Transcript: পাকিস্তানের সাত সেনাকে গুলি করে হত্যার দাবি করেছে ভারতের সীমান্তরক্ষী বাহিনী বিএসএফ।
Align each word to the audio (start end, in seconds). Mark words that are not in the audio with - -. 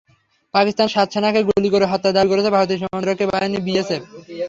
পাকিস্তানের 0.53 0.93
সাত 0.95 1.07
সেনাকে 1.13 1.41
গুলি 1.49 1.69
করে 1.73 1.85
হত্যার 1.91 2.15
দাবি 2.15 2.29
করেছে 2.31 2.53
ভারতের 2.55 2.79
সীমান্তরক্ষী 2.79 3.25
বাহিনী 3.31 3.57
বিএসএফ। 3.65 4.01